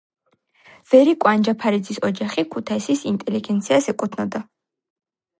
[0.93, 4.43] ვერიკო ანჯაფარიძის ოჯახი ქუთაისის ინტელიგენციას ეკუთვნოდა.